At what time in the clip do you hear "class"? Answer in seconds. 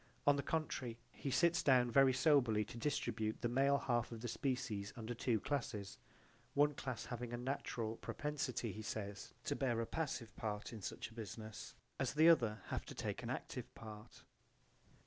6.73-7.05